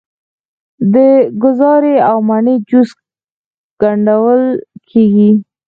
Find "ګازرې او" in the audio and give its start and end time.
1.41-2.17